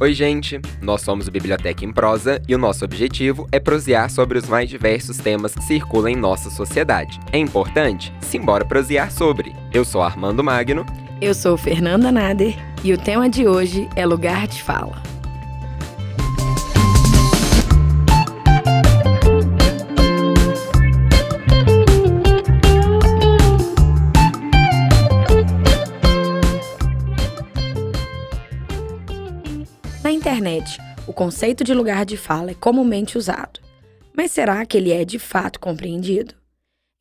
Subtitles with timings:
[0.00, 0.60] Oi, gente!
[0.80, 4.70] Nós somos o Biblioteca em Prosa e o nosso objetivo é prosear sobre os mais
[4.70, 7.18] diversos temas que circulam em nossa sociedade.
[7.32, 8.14] É importante?
[8.20, 9.56] Simbora prosear sobre!
[9.74, 10.86] Eu sou Armando Magno.
[11.20, 12.54] Eu sou Fernanda Nader
[12.84, 15.17] e o tema de hoje é Lugar de Fala.
[30.38, 33.60] Internet, o conceito de lugar de fala é comumente usado.
[34.16, 36.34] Mas será que ele é de fato compreendido?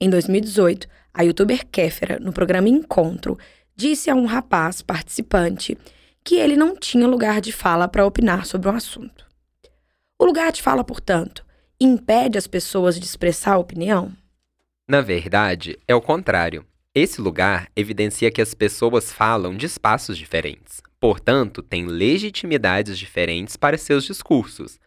[0.01, 3.37] Em 2018, a youtuber Kéfera, no programa Encontro,
[3.75, 5.77] disse a um rapaz participante
[6.23, 9.25] que ele não tinha lugar de fala para opinar sobre um assunto.
[10.19, 11.45] O lugar de fala, portanto,
[11.79, 14.11] impede as pessoas de expressar opinião?
[14.87, 16.65] Na verdade, é o contrário.
[16.93, 23.77] Esse lugar evidencia que as pessoas falam de espaços diferentes, portanto, têm legitimidades diferentes para
[23.77, 24.79] seus discursos.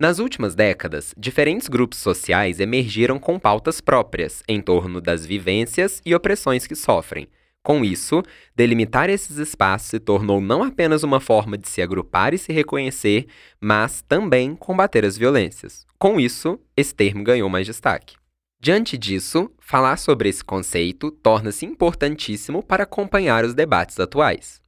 [0.00, 6.14] Nas últimas décadas, diferentes grupos sociais emergiram com pautas próprias em torno das vivências e
[6.14, 7.28] opressões que sofrem.
[7.62, 8.24] Com isso,
[8.56, 13.26] delimitar esses espaços se tornou não apenas uma forma de se agrupar e se reconhecer,
[13.60, 15.86] mas também combater as violências.
[15.96, 18.16] Com isso, esse termo ganhou mais destaque.
[18.60, 24.61] Diante disso, falar sobre esse conceito torna-se importantíssimo para acompanhar os debates atuais.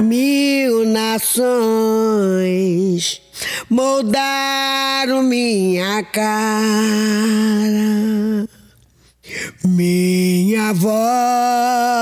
[0.00, 1.54] Mil nações
[3.70, 6.34] moldaram minha cara,
[9.64, 11.94] minha voz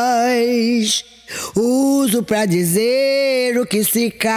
[1.55, 4.33] uso pra dizer o que se cala.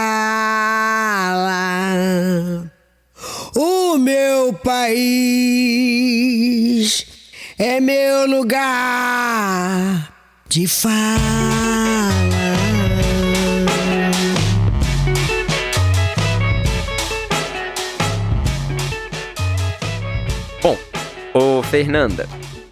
[3.57, 5.15] O meu país
[7.57, 10.13] é meu lugar
[10.49, 10.91] de fala.
[20.61, 20.77] Bom,
[21.33, 22.27] ô Fernanda,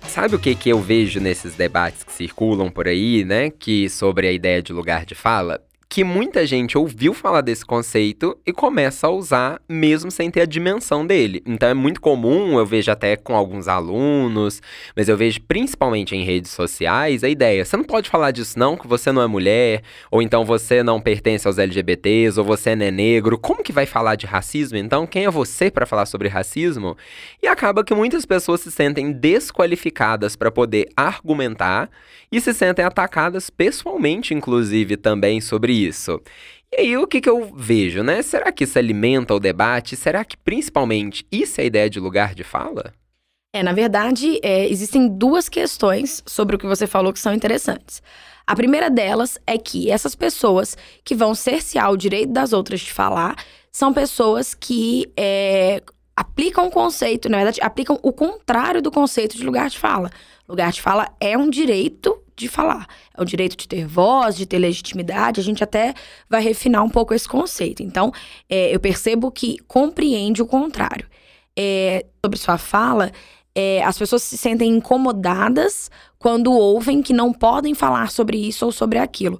[0.06, 3.50] sabe o que, que eu vejo nesses debates que circulam por aí, né?
[3.50, 5.64] Que sobre a ideia de lugar de fala?
[5.94, 10.46] Que muita gente ouviu falar desse conceito e começa a usar mesmo sem ter a
[10.46, 11.44] dimensão dele.
[11.46, 14.60] Então é muito comum, eu vejo até com alguns alunos,
[14.96, 18.76] mas eu vejo principalmente em redes sociais a ideia: você não pode falar disso, não,
[18.76, 22.88] que você não é mulher, ou então você não pertence aos LGBTs, ou você não
[22.88, 23.38] é negro.
[23.38, 24.80] Como que vai falar de racismo?
[24.80, 26.98] Então, quem é você para falar sobre racismo?
[27.40, 31.88] E acaba que muitas pessoas se sentem desqualificadas para poder argumentar
[32.32, 36.22] e se sentem atacadas pessoalmente, inclusive, também sobre isso.
[36.72, 38.22] E aí, o que, que eu vejo, né?
[38.22, 39.96] Será que isso alimenta o debate?
[39.96, 42.94] Será que, principalmente, isso é a ideia de lugar de fala?
[43.56, 48.02] É, na verdade, é, existem duas questões sobre o que você falou que são interessantes.
[48.48, 52.92] A primeira delas é que essas pessoas que vão cercear o direito das outras de
[52.92, 53.36] falar
[53.72, 55.82] são pessoas que é,
[56.16, 60.10] aplicam o conceito, na verdade, aplicam o contrário do conceito de lugar de fala.
[60.48, 62.88] Lugar de fala é um direito de falar.
[63.16, 65.40] É o direito de ter voz, de ter legitimidade.
[65.40, 65.94] A gente até
[66.30, 67.82] vai refinar um pouco esse conceito.
[67.82, 68.12] Então,
[68.50, 71.08] é, eu percebo que compreende o contrário.
[71.58, 73.12] É, sobre sua fala,
[73.56, 78.72] é, as pessoas se sentem incomodadas quando ouvem que não podem falar sobre isso ou
[78.72, 79.40] sobre aquilo.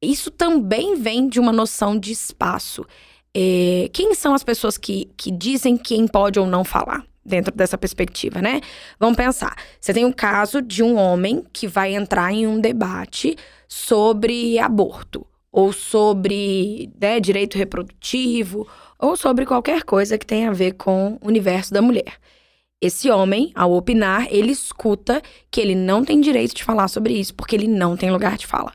[0.00, 2.84] Isso também vem de uma noção de espaço.
[3.34, 7.04] É, quem são as pessoas que, que dizem quem pode ou não falar?
[7.24, 8.60] Dentro dessa perspectiva, né?
[8.98, 9.54] Vamos pensar.
[9.80, 13.36] Você tem um caso de um homem que vai entrar em um debate
[13.68, 18.66] sobre aborto, ou sobre né, direito reprodutivo,
[18.98, 22.18] ou sobre qualquer coisa que tenha a ver com o universo da mulher.
[22.80, 27.34] Esse homem, ao opinar, ele escuta que ele não tem direito de falar sobre isso,
[27.34, 28.72] porque ele não tem lugar de fala.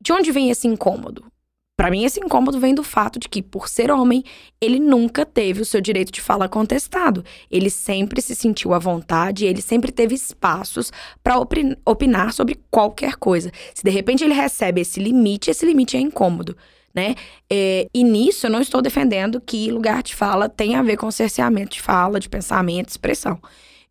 [0.00, 1.24] De onde vem esse incômodo?
[1.78, 4.24] Para mim, esse incômodo vem do fato de que, por ser homem,
[4.60, 7.24] ele nunca teve o seu direito de fala contestado.
[7.48, 10.92] Ele sempre se sentiu à vontade, ele sempre teve espaços
[11.22, 11.38] para
[11.86, 13.52] opinar sobre qualquer coisa.
[13.72, 16.56] Se de repente ele recebe esse limite, esse limite é incômodo.
[16.92, 17.14] Né?
[17.48, 21.08] É, e nisso eu não estou defendendo que lugar de fala tem a ver com
[21.12, 23.38] cerceamento de fala, de pensamento, de expressão.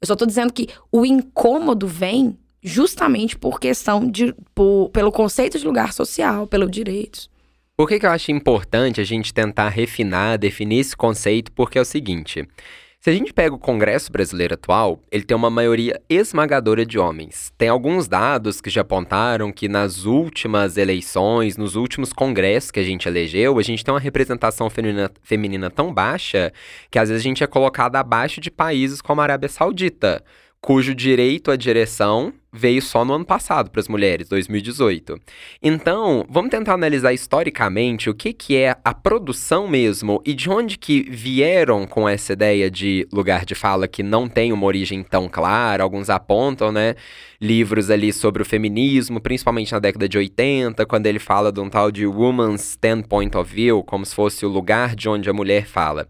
[0.01, 4.35] Eu só estou dizendo que o incômodo vem justamente por questão de.
[4.53, 7.29] Por, pelo conceito de lugar social, pelos direitos.
[7.79, 11.51] Por que, que eu acho importante a gente tentar refinar, definir esse conceito?
[11.51, 12.43] Porque é o seguinte.
[12.99, 17.53] Se a gente pega o Congresso brasileiro atual, ele tem uma maioria esmagadora de homens.
[17.55, 22.83] Tem alguns dados que já apontaram que nas últimas eleições, nos últimos congressos que a
[22.83, 26.51] gente elegeu, a gente tem uma representação feminina, feminina tão baixa
[26.89, 30.23] que às vezes a gente é colocado abaixo de países como a Arábia Saudita
[30.61, 35.19] cujo direito à direção veio só no ano passado para as mulheres, 2018.
[35.61, 40.77] Então, vamos tentar analisar historicamente o que, que é a produção mesmo e de onde
[40.77, 45.29] que vieram com essa ideia de lugar de fala que não tem uma origem tão
[45.29, 45.83] clara.
[45.83, 46.95] Alguns apontam, né,
[47.39, 51.69] livros ali sobre o feminismo, principalmente na década de 80, quando ele fala de um
[51.69, 55.65] tal de Woman's Standpoint of View, como se fosse o lugar de onde a mulher
[55.65, 56.07] fala.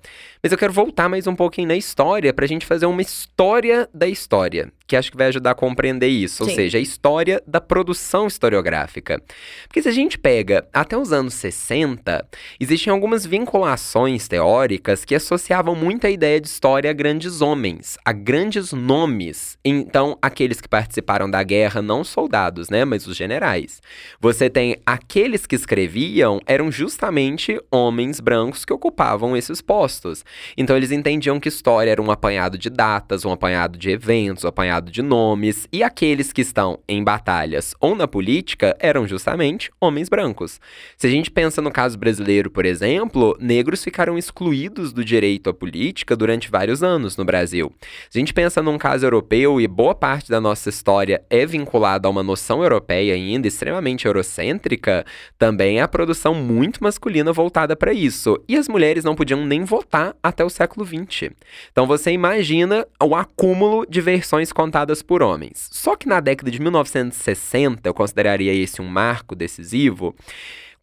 [0.48, 3.90] Mas eu quero voltar mais um pouquinho na história para a gente fazer uma história
[3.94, 6.50] da história que acho que vai ajudar a compreender isso, Sim.
[6.50, 9.22] ou seja, a história da produção historiográfica.
[9.68, 12.26] Porque se a gente pega até os anos 60,
[12.58, 18.14] existiam algumas vinculações teóricas que associavam muito a ideia de história a grandes homens, a
[18.14, 19.58] grandes nomes.
[19.66, 23.82] Então, aqueles que participaram da guerra, não soldados, né, mas os generais.
[24.22, 30.24] Você tem aqueles que escreviam eram justamente homens brancos que ocupavam esses postos.
[30.58, 34.48] Então, eles entendiam que história era um apanhado de datas, um apanhado de eventos, um
[34.48, 40.10] apanhado de nomes, e aqueles que estão em batalhas ou na política eram justamente homens
[40.10, 40.60] brancos.
[40.98, 45.54] Se a gente pensa no caso brasileiro, por exemplo, negros ficaram excluídos do direito à
[45.54, 47.72] política durante vários anos no Brasil.
[48.10, 52.08] Se a gente pensa num caso europeu e boa parte da nossa história é vinculada
[52.08, 55.06] a uma noção europeia ainda extremamente eurocêntrica,
[55.38, 58.42] também é a produção muito masculina voltada para isso.
[58.48, 61.32] E as mulheres não podiam nem votar até o século XX.
[61.72, 65.70] Então você imagina o acúmulo de versões contadas por homens.
[65.72, 70.16] Só que na década de 1960, eu consideraria esse um marco decisivo,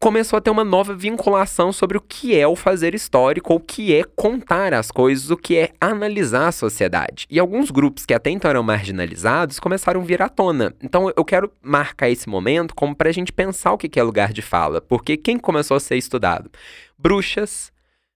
[0.05, 3.95] começou a ter uma nova vinculação sobre o que é o fazer histórico, o que
[3.95, 7.27] é contar as coisas, o que é analisar a sociedade.
[7.31, 10.75] E alguns grupos que até então eram marginalizados começaram a vir à tona.
[10.83, 14.33] Então eu quero marcar esse momento como para a gente pensar o que é lugar
[14.33, 16.51] de fala, porque quem começou a ser estudado?
[16.99, 17.73] Bruxas,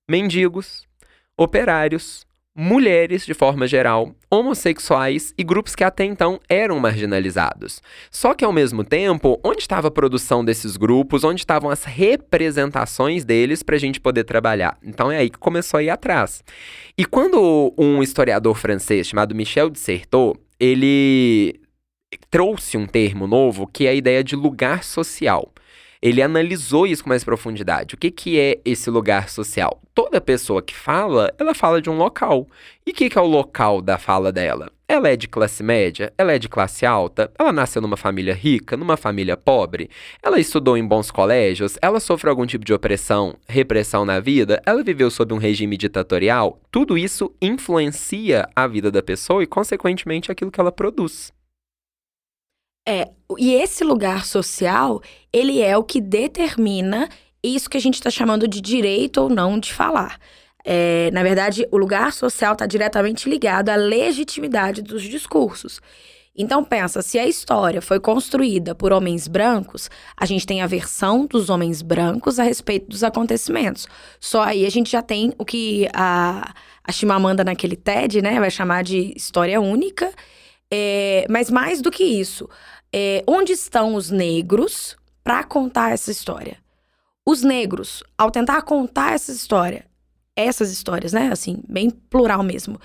[0.08, 0.87] mendigos,
[1.38, 2.26] operários,
[2.60, 7.80] mulheres de forma geral, homossexuais e grupos que até então eram marginalizados.
[8.10, 13.24] Só que ao mesmo tempo, onde estava a produção desses grupos, onde estavam as representações
[13.24, 14.76] deles para a gente poder trabalhar?
[14.82, 16.42] Então é aí que começou a ir atrás.
[16.96, 21.60] E quando um historiador francês chamado Michel Certeau, ele
[22.28, 25.52] trouxe um termo novo que é a ideia de lugar social
[26.00, 27.94] ele analisou isso com mais profundidade.
[27.94, 29.80] O que, que é esse lugar social?
[29.94, 32.46] Toda pessoa que fala, ela fala de um local.
[32.86, 34.70] E o que, que é o local da fala dela?
[34.86, 36.12] Ela é de classe média?
[36.16, 37.30] Ela é de classe alta?
[37.38, 38.76] Ela nasceu numa família rica?
[38.76, 39.90] Numa família pobre?
[40.22, 41.76] Ela estudou em bons colégios?
[41.82, 44.62] Ela sofreu algum tipo de opressão, repressão na vida?
[44.64, 46.58] Ela viveu sob um regime ditatorial?
[46.70, 51.32] Tudo isso influencia a vida da pessoa e, consequentemente, aquilo que ela produz.
[52.90, 57.06] É, e esse lugar social, ele é o que determina
[57.44, 60.18] isso que a gente está chamando de direito ou não de falar.
[60.64, 65.82] É, na verdade, o lugar social está diretamente ligado à legitimidade dos discursos.
[66.34, 71.26] Então pensa, se a história foi construída por homens brancos, a gente tem a versão
[71.26, 73.86] dos homens brancos a respeito dos acontecimentos.
[74.18, 78.50] Só aí a gente já tem o que a, a Chimamanda naquele TED, né, vai
[78.50, 80.10] chamar de história única.
[80.70, 82.48] É, mas mais do que isso,
[82.92, 86.58] é, onde estão os negros para contar essa história?
[87.26, 89.84] Os negros, ao tentar contar essa história,
[90.34, 92.80] essas histórias, né, assim, bem plural mesmo,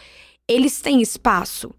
[0.47, 1.73] eles têm espaço.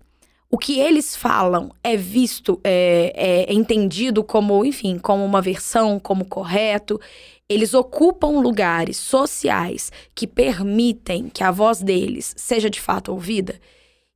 [0.50, 5.98] O que eles falam é visto, é, é, é entendido como, enfim, como uma versão,
[5.98, 7.00] como correto.
[7.48, 13.60] Eles ocupam lugares sociais que permitem que a voz deles seja de fato ouvida.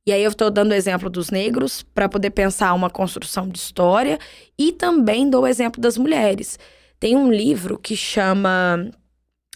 [0.09, 3.59] E aí eu estou dando o exemplo dos negros para poder pensar uma construção de
[3.59, 4.17] história
[4.57, 6.57] e também dou o exemplo das mulheres.
[6.99, 8.89] Tem um livro que chama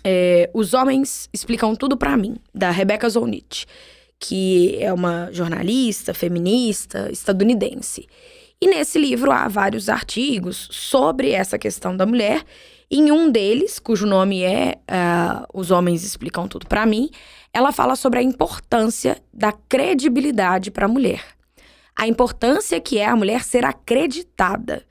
[0.04, 3.66] é, Os Homens Explicam Tudo para Mim, da Rebecca Zolnitz,
[4.20, 8.08] que é uma jornalista, feminista, estadunidense.
[8.62, 12.44] E nesse livro há vários artigos sobre essa questão da mulher.
[12.96, 17.10] Em um deles, cujo nome é uh, Os Homens Explicam Tudo para Mim,
[17.52, 21.26] ela fala sobre a importância da credibilidade para a mulher.
[21.96, 24.86] A importância que é a mulher ser acreditada.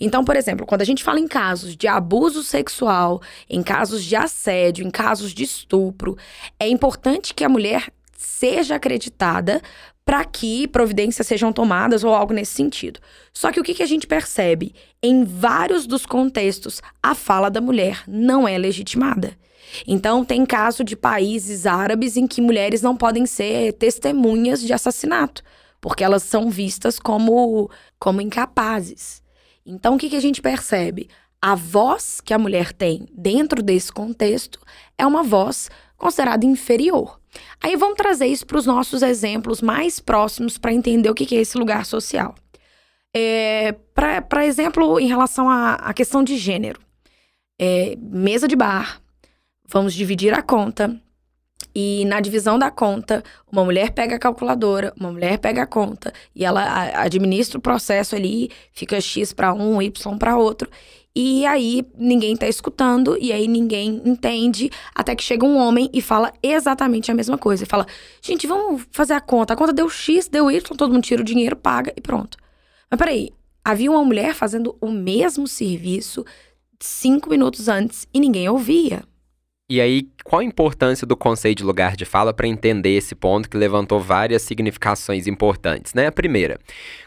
[0.00, 4.14] Então, por exemplo, quando a gente fala em casos de abuso sexual, em casos de
[4.14, 6.16] assédio, em casos de estupro,
[6.60, 9.62] é importante que a mulher seja acreditada
[10.04, 12.98] para que providências sejam tomadas ou algo nesse sentido.
[13.32, 14.74] Só que o que, que a gente percebe?
[15.02, 19.38] Em vários dos contextos, a fala da mulher não é legitimada.
[19.86, 25.42] Então, tem caso de países árabes em que mulheres não podem ser testemunhas de assassinato,
[25.80, 27.70] porque elas são vistas como,
[28.00, 29.22] como incapazes.
[29.64, 31.08] Então, o que, que a gente percebe?
[31.40, 34.58] A voz que a mulher tem dentro desse contexto
[34.96, 35.68] é uma voz
[35.98, 37.20] considerado inferior.
[37.60, 41.40] Aí vamos trazer isso para os nossos exemplos mais próximos para entender o que é
[41.40, 42.34] esse lugar social.
[43.14, 46.80] É, para exemplo, em relação à, questão de gênero.
[47.60, 49.02] É, mesa de bar,
[49.66, 50.98] vamos dividir a conta.
[51.74, 56.12] E na divisão da conta, uma mulher pega a calculadora, uma mulher pega a conta
[56.34, 56.62] e ela
[57.02, 60.70] administra o processo ali, fica X para um, Y para outro.
[61.20, 66.00] E aí ninguém tá escutando, e aí ninguém entende, até que chega um homem e
[66.00, 67.66] fala exatamente a mesma coisa.
[67.66, 67.88] Fala:
[68.22, 69.52] gente, vamos fazer a conta.
[69.52, 72.38] A conta deu X, deu Y, todo mundo tira o dinheiro, paga e pronto.
[72.88, 73.30] Mas peraí,
[73.64, 76.24] havia uma mulher fazendo o mesmo serviço
[76.78, 79.02] cinco minutos antes e ninguém ouvia.
[79.70, 83.50] E aí, qual a importância do conceito de lugar de fala para entender esse ponto
[83.50, 86.06] que levantou várias significações importantes, né?
[86.06, 86.58] A primeira,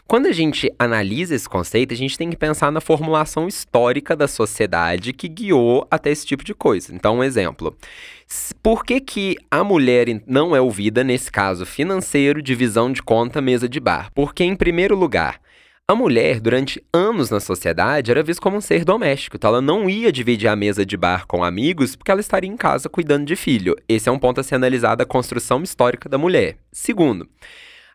[0.06, 4.28] quando a gente analisa esse conceito, a gente tem que pensar na formulação histórica da
[4.28, 6.94] sociedade que guiou até esse tipo de coisa.
[6.94, 7.76] Então, um exemplo.
[8.62, 13.68] Por que, que a mulher não é ouvida nesse caso financeiro, divisão de conta, mesa
[13.68, 14.08] de bar?
[14.14, 15.40] Porque, em primeiro lugar,
[15.92, 19.88] a mulher, durante anos na sociedade, era vista como um ser doméstico, então ela não
[19.88, 23.36] ia dividir a mesa de bar com amigos porque ela estaria em casa cuidando de
[23.36, 23.76] filho.
[23.88, 26.56] Esse é um ponto a ser analisado a construção histórica da mulher.
[26.72, 27.28] Segundo,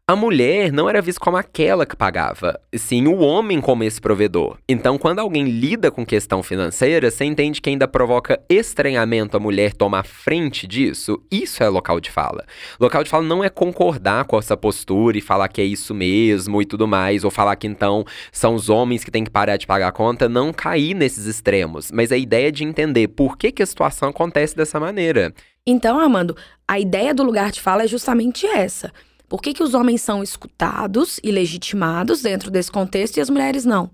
[0.10, 4.58] a mulher não era vista como aquela que pagava, sim o homem como esse provedor.
[4.66, 9.74] Então, quando alguém lida com questão financeira, você entende que ainda provoca estranhamento a mulher
[9.74, 11.22] tomar frente disso?
[11.30, 12.46] Isso é local de fala.
[12.80, 16.62] Local de fala não é concordar com essa postura e falar que é isso mesmo
[16.62, 19.68] e tudo mais, ou falar que então são os homens que têm que parar de
[19.68, 23.62] pagar a conta, não cair nesses extremos, mas a ideia de entender por que, que
[23.62, 25.34] a situação acontece dessa maneira.
[25.66, 26.34] Então, Armando,
[26.66, 28.90] a ideia do lugar de fala é justamente essa
[29.28, 33.66] por que, que os homens são escutados e legitimados dentro desse contexto e as mulheres
[33.66, 33.90] não?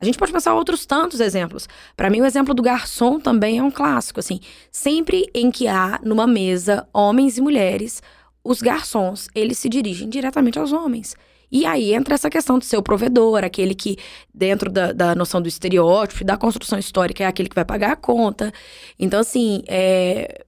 [0.00, 1.68] A gente pode pensar outros tantos exemplos.
[1.96, 4.20] Para mim, o exemplo do garçom também é um clássico.
[4.20, 4.40] Assim,
[4.70, 8.02] sempre em que há numa mesa homens e mulheres,
[8.42, 11.14] os garçons eles se dirigem diretamente aos homens.
[11.50, 13.96] E aí entra essa questão de ser o provedor, aquele que,
[14.34, 17.96] dentro da, da noção do estereótipo, da construção histórica, é aquele que vai pagar a
[17.96, 18.52] conta.
[18.98, 20.44] Então, assim, é,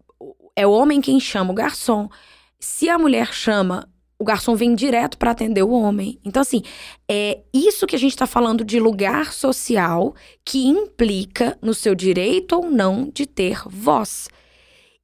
[0.57, 2.09] é o homem quem chama o garçom.
[2.59, 6.19] Se a mulher chama o garçom vem direto para atender o homem.
[6.25, 6.63] Então, assim,
[7.09, 12.57] é isso que a gente está falando de lugar social que implica no seu direito
[12.57, 14.29] ou não de ter voz.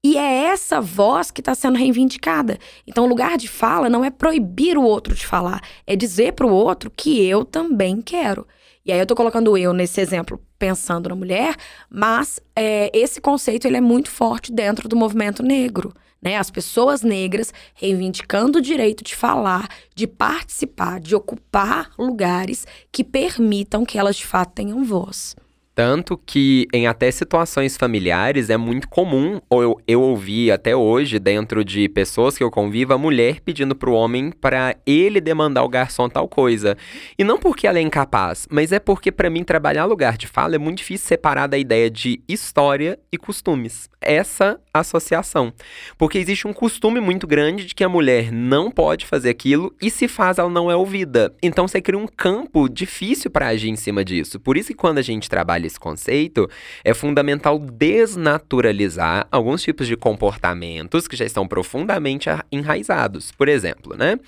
[0.05, 2.59] E é essa voz que está sendo reivindicada.
[2.87, 6.47] Então, o lugar de fala não é proibir o outro de falar, é dizer para
[6.47, 8.47] o outro que eu também quero.
[8.85, 11.55] E aí eu estou colocando eu nesse exemplo pensando na mulher,
[11.89, 16.37] mas é, esse conceito ele é muito forte dentro do movimento negro né?
[16.37, 23.85] As pessoas negras reivindicando o direito de falar, de participar, de ocupar lugares que permitam
[23.85, 25.35] que elas de fato tenham voz.
[25.75, 31.19] Tanto que em até situações familiares é muito comum, ou eu, eu ouvi até hoje,
[31.19, 35.69] dentro de pessoas que eu convivo, a mulher pedindo pro homem para ele demandar o
[35.69, 36.77] garçom tal coisa.
[37.19, 40.57] E não porque ela é incapaz, mas é porque para mim trabalhar lugar de fala
[40.57, 43.89] é muito difícil separar da ideia de história e costumes.
[44.01, 45.53] Essa associação.
[45.97, 49.91] Porque existe um costume muito grande de que a mulher não pode fazer aquilo e
[49.91, 51.35] se faz ela não é ouvida.
[51.43, 54.41] Então você cria um campo difícil para agir em cima disso.
[54.41, 56.49] Por isso que quando a gente trabalha trabalha esse conceito,
[56.85, 63.31] é fundamental desnaturalizar alguns tipos de comportamentos que já estão profundamente enraizados.
[63.33, 64.19] Por exemplo, né?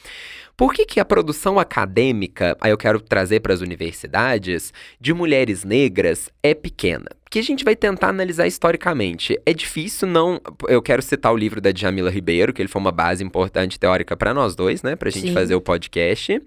[0.57, 5.65] Por que, que a produção acadêmica, aí eu quero trazer para as universidades, de mulheres
[5.65, 7.11] negras é pequena?
[7.35, 9.37] Que a gente vai tentar analisar historicamente.
[9.45, 10.41] É difícil não.
[10.69, 14.17] Eu quero citar o livro da Djamila Ribeiro, que ele foi uma base importante teórica
[14.17, 14.95] para nós dois, né?
[14.95, 15.35] Pra gente Sim.
[15.35, 16.41] fazer o podcast.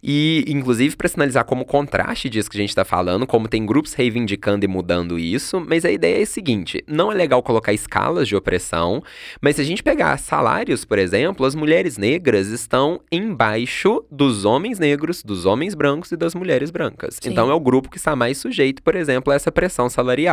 [0.00, 3.94] E, inclusive, para sinalizar como contraste disso que a gente tá falando, como tem grupos
[3.94, 5.60] reivindicando e mudando isso.
[5.60, 9.02] Mas a ideia é a seguinte: não é legal colocar escalas de opressão,
[9.42, 14.78] mas se a gente pegar salários, por exemplo, as mulheres negras estão embaixo dos homens
[14.78, 17.18] negros, dos homens brancos e das mulheres brancas.
[17.20, 17.30] Sim.
[17.30, 20.27] Então é o grupo que está mais sujeito, por exemplo, a essa pressão salarial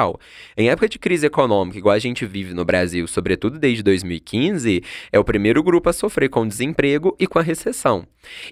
[0.58, 5.20] Em época de crise econômica, igual a gente vive no Brasil, sobretudo desde 2015, é
[5.20, 8.06] o primeiro grupo a sofrer com desemprego e com a recessão.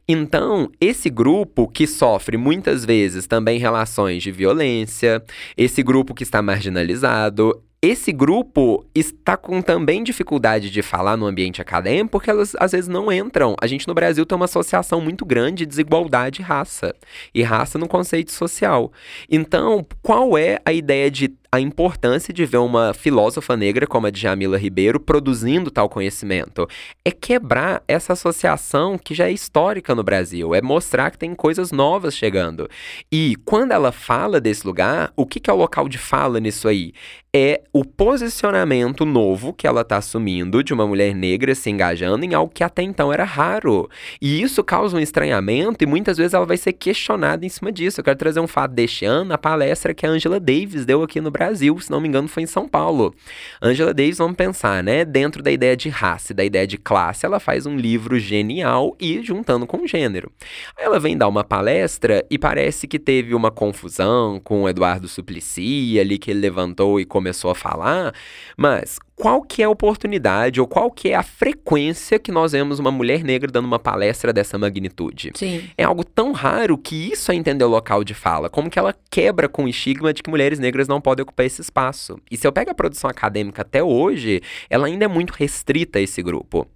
[0.07, 5.23] Então, esse grupo que sofre muitas vezes também relações de violência,
[5.57, 11.61] esse grupo que está marginalizado, esse grupo está com também dificuldade de falar no ambiente
[11.61, 13.57] acadêmico porque elas às vezes não entram.
[13.61, 16.95] A gente no Brasil tem uma associação muito grande de desigualdade e raça.
[17.35, 18.89] E raça no conceito social.
[19.29, 24.09] Então, qual é a ideia de a importância de ver uma filósofa negra como a
[24.09, 26.67] Djamila Ribeiro produzindo tal conhecimento.
[27.05, 31.71] É quebrar essa associação que já é histórica no Brasil, é mostrar que tem coisas
[31.71, 32.67] novas chegando.
[33.11, 36.67] E quando ela fala desse lugar, o que, que é o local de fala nisso
[36.67, 36.91] aí?
[37.35, 42.35] É o posicionamento novo que ela está assumindo de uma mulher negra se engajando em
[42.35, 43.89] algo que até então era raro.
[44.21, 47.99] E isso causa um estranhamento e muitas vezes ela vai ser questionada em cima disso.
[47.99, 51.19] Eu quero trazer um fato deste ano, a palestra que a Angela Davis deu aqui
[51.19, 51.42] no Brasil,
[51.81, 53.13] se não me engano foi em São Paulo.
[53.61, 55.03] Angela Davis, vamos pensar, né?
[55.03, 59.21] Dentro da ideia de raça, da ideia de classe, ela faz um livro genial e
[59.21, 60.31] juntando com gênero.
[60.77, 65.99] Ela vem dar uma palestra e parece que teve uma confusão com o Eduardo Suplicy
[65.99, 68.13] ali que ele levantou e começou a falar,
[68.57, 72.79] mas qual que é a oportunidade ou qual que é a frequência que nós vemos
[72.79, 75.31] uma mulher negra dando uma palestra dessa magnitude?
[75.35, 75.69] Sim.
[75.77, 78.95] É algo tão raro que isso é entender o local de fala, como que ela
[79.09, 82.19] quebra com o estigma de que mulheres negras não podem ocupar esse espaço.
[82.29, 86.01] E se eu pego a produção acadêmica até hoje, ela ainda é muito restrita a
[86.01, 86.67] esse grupo.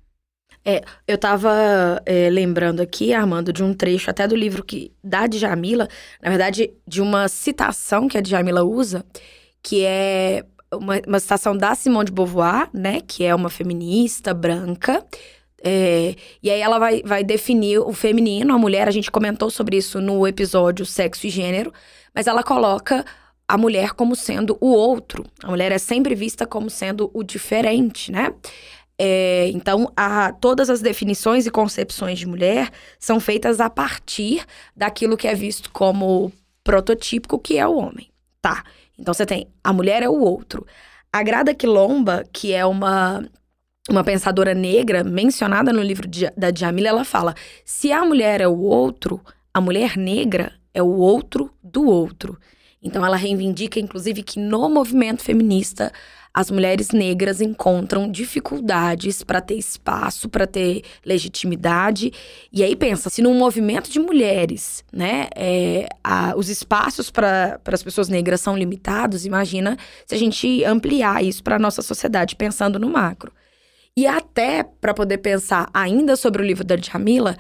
[0.64, 5.26] É, eu tava é, lembrando aqui, Armando, de um trecho até do livro que da
[5.26, 5.88] Djamila,
[6.22, 9.06] na verdade, de uma citação que a Djamila usa,
[9.64, 10.44] que é
[10.74, 13.02] uma, uma citação da Simone de Beauvoir, né?
[13.06, 15.06] Que é uma feminista branca.
[15.64, 19.78] É, e aí ela vai, vai definir o feminino, a mulher, a gente comentou sobre
[19.78, 21.74] isso no episódio Sexo e Gênero,
[22.14, 23.04] mas ela coloca
[23.48, 25.26] a mulher como sendo o outro.
[25.42, 28.34] A mulher é sempre vista como sendo o diferente, né?
[29.00, 34.44] É, então, a, todas as definições e concepções de mulher são feitas a partir
[34.76, 36.32] daquilo que é visto como
[36.64, 38.10] prototípico, que é o homem.
[38.42, 38.64] Tá.
[38.98, 40.66] Então você tem a mulher é o outro.
[41.12, 43.24] A Grada Quilomba, que é uma
[43.90, 48.48] uma pensadora negra mencionada no livro de, da Djamila, ela fala: se a mulher é
[48.48, 49.22] o outro,
[49.54, 52.38] a mulher negra é o outro do outro.
[52.82, 55.92] Então ela reivindica, inclusive, que no movimento feminista
[56.38, 62.14] as mulheres negras encontram dificuldades para ter espaço, para ter legitimidade.
[62.54, 67.82] E aí pensa, se num movimento de mulheres, né, é, a, os espaços para as
[67.82, 72.78] pessoas negras são limitados, imagina se a gente ampliar isso para a nossa sociedade, pensando
[72.78, 73.32] no macro.
[73.96, 77.36] E até para poder pensar ainda sobre o livro da Djamila,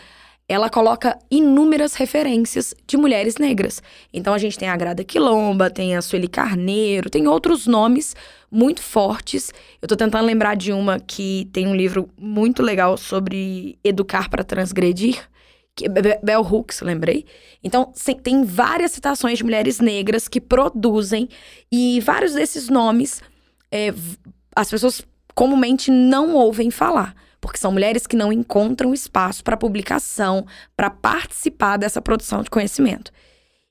[0.49, 3.83] ela coloca inúmeras referências de mulheres negras.
[4.13, 8.15] Então a gente tem a Grada Quilomba, tem a Sueli Carneiro, tem outros nomes
[8.49, 9.51] muito fortes.
[9.81, 14.43] Eu tô tentando lembrar de uma que tem um livro muito legal sobre educar para
[14.43, 15.21] transgredir,
[15.75, 17.25] que é Bell Hooks, lembrei.
[17.61, 17.91] Então,
[18.23, 21.27] tem várias citações de mulheres negras que produzem
[21.69, 23.21] e vários desses nomes
[23.69, 23.93] é,
[24.55, 25.05] as pessoas
[25.35, 30.45] comumente não ouvem falar porque são mulheres que não encontram espaço para publicação,
[30.75, 33.11] para participar dessa produção de conhecimento.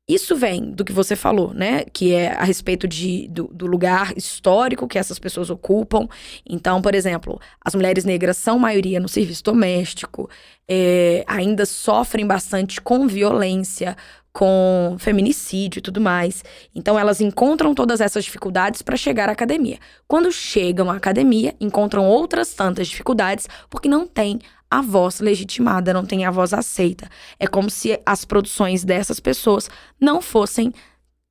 [0.08, 1.84] Isso vem do que você falou, né?
[1.92, 6.06] Que é a respeito de, do, do, lugar histórico que essas pessoas ocupam.
[6.48, 10.30] Então, por exemplo, as mulheres negras são maioria no serviço doméstico,
[10.68, 13.96] é, ainda sofrem bastante com violência,
[14.36, 16.44] com feminicídio e tudo mais.
[16.74, 19.78] Então elas encontram todas essas dificuldades para chegar à academia.
[20.06, 24.38] Quando chegam à academia, encontram outras tantas dificuldades porque não tem
[24.70, 27.08] a voz legitimada, não tem a voz aceita.
[27.38, 30.70] É como se as produções dessas pessoas não fossem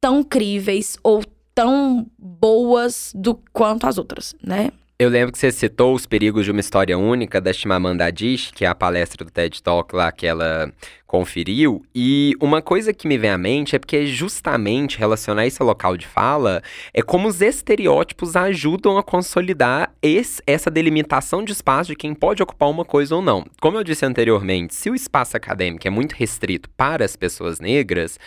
[0.02, 4.72] tão críveis ou tão boas do quanto as outras, né?
[4.98, 8.64] Eu lembro que você citou os perigos de uma história única da Chimamanda Adichie, que
[8.64, 10.72] é a palestra do TED Talk lá que ela
[11.06, 11.84] conferiu.
[11.94, 16.08] E uma coisa que me vem à mente é porque justamente relacionar esse local de
[16.08, 16.62] fala
[16.94, 22.42] é como os estereótipos ajudam a consolidar esse, essa delimitação de espaço de quem pode
[22.42, 23.46] ocupar uma coisa ou não.
[23.62, 28.20] Como eu disse anteriormente, se o espaço acadêmico é muito restrito para as pessoas negras,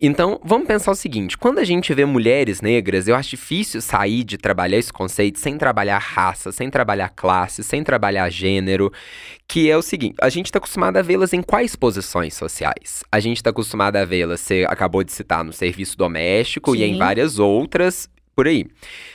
[0.00, 4.22] então vamos pensar o seguinte: quando a gente vê mulheres negras, eu acho difícil sair
[4.22, 8.92] de trabalhar esse conceito sem trabalhar raça, sem trabalhar classe, sem trabalhar gênero,
[9.46, 13.04] que é o seguinte: a gente está acostumado a vê-las em quais posições sociais?
[13.10, 16.78] A gente está acostumado a vê-las, você acabou de citar, no serviço doméstico Sim.
[16.78, 18.66] e em várias outras por aí.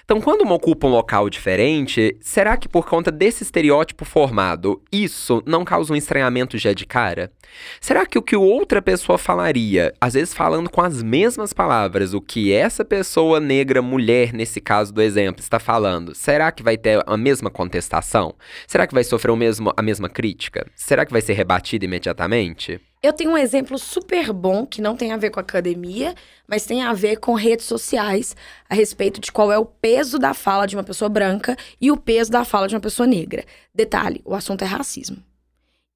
[0.04, 5.42] Então, quando uma ocupa um local diferente, será que por conta desse estereótipo formado, isso
[5.46, 7.32] não causa um estranhamento já de cara?
[7.80, 12.20] Será que o que outra pessoa falaria, às vezes falando com as mesmas palavras, o
[12.20, 17.02] que essa pessoa negra, mulher, nesse caso do exemplo, está falando, será que vai ter
[17.08, 18.36] a mesma contestação?
[18.68, 20.68] Será que vai sofrer o mesmo, a mesma crítica?
[20.76, 22.82] Será que vai ser rebatido imediatamente?
[23.04, 26.16] Eu tenho um exemplo super bom que não tem a ver com academia,
[26.48, 28.34] mas tem a ver com redes sociais
[28.70, 31.98] a respeito de qual é o peso da fala de uma pessoa branca e o
[31.98, 33.44] peso da fala de uma pessoa negra.
[33.76, 35.18] Detalhe: o assunto é racismo.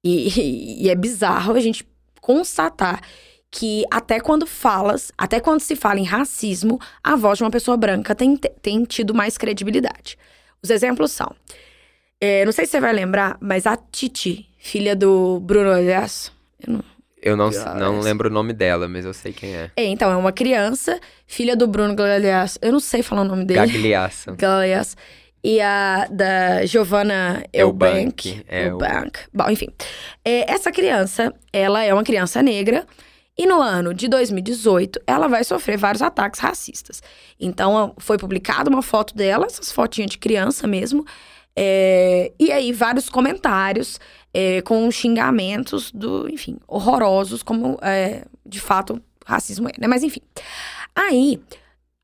[0.04, 1.88] E, e, é bizarro a gente
[2.20, 3.00] constatar
[3.50, 7.78] que até quando falas, até quando se fala em racismo, a voz de uma pessoa
[7.78, 10.18] branca tem, tem tido mais credibilidade.
[10.62, 11.34] Os exemplos são.
[12.20, 16.74] É, não sei se você vai lembrar, mas a Titi, filha do Bruno Aliás, eu
[16.74, 16.84] não,
[17.28, 19.70] eu não, não lembro o nome dela, mas eu sei quem é.
[19.76, 22.58] É, então, é uma criança, filha do Bruno Gagliasso.
[22.62, 23.60] Eu não sei falar o nome dele.
[23.60, 24.34] Gagliasso.
[24.36, 24.96] Gagliasso.
[25.42, 28.44] E a da Giovanna Eubank.
[28.48, 29.20] Eubank.
[29.32, 29.68] Bom, enfim.
[30.24, 32.86] É, essa criança, ela é uma criança negra.
[33.36, 37.00] E no ano de 2018, ela vai sofrer vários ataques racistas.
[37.38, 41.04] Então, foi publicada uma foto dela, essas fotinhas de criança mesmo.
[41.60, 43.98] É, e aí, vários comentários
[44.32, 49.88] é, com xingamentos do, enfim, horrorosos, como é, de fato racismo é, né?
[49.88, 50.20] Mas enfim.
[50.94, 51.40] Aí,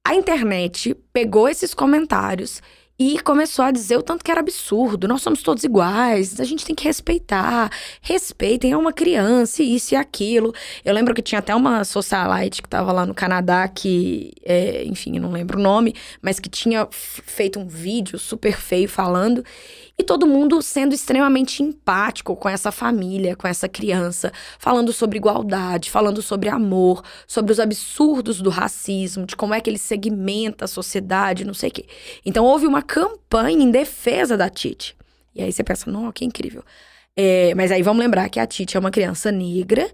[0.05, 2.61] a internet pegou esses comentários
[2.99, 5.09] e começou a dizer o tanto que era absurdo.
[5.09, 7.71] Nós somos todos iguais, a gente tem que respeitar.
[8.01, 10.55] Respeitem, é uma criança, isso e aquilo.
[10.85, 15.19] Eu lembro que tinha até uma socialite que estava lá no Canadá, que, é, enfim,
[15.19, 19.45] não lembro o nome, mas que tinha feito um vídeo super feio falando.
[19.97, 25.89] E todo mundo sendo extremamente empático com essa família, com essa criança, falando sobre igualdade,
[25.91, 30.69] falando sobre amor, sobre os absurdos do racismo, de como é que ele segmenta a
[30.69, 31.87] sociedade, não sei o quê.
[32.27, 34.97] Então houve uma campanha em defesa da Titi.
[35.33, 36.65] E aí você pensa, não, que incrível.
[37.17, 39.89] É, mas aí vamos lembrar que a Titi é uma criança negra,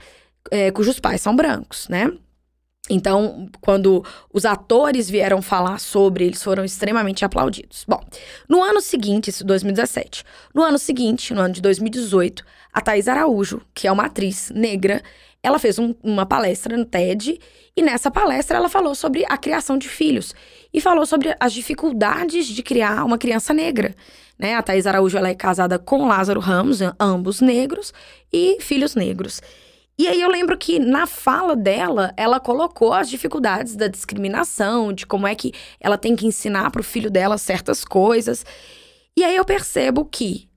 [0.50, 2.10] é, cujos pais são brancos, né?
[2.88, 7.84] Então, quando os atores vieram falar sobre, eles foram extremamente aplaudidos.
[7.86, 8.02] Bom,
[8.48, 13.60] no ano seguinte, isso 2017, no ano seguinte, no ano de 2018, a Thais Araújo,
[13.74, 15.02] que é uma atriz negra,
[15.42, 17.38] ela fez um, uma palestra no TED
[17.76, 20.34] e nessa palestra ela falou sobre a criação de filhos
[20.72, 23.94] e falou sobre as dificuldades de criar uma criança negra.
[24.38, 24.54] Né?
[24.54, 27.92] A Thais Araújo ela é casada com Lázaro Ramos, ambos negros,
[28.32, 29.40] e filhos negros.
[30.00, 35.04] E aí eu lembro que na fala dela, ela colocou as dificuldades da discriminação, de
[35.04, 38.42] como é que ela tem que ensinar para o filho dela certas coisas.
[39.14, 40.48] E aí eu percebo que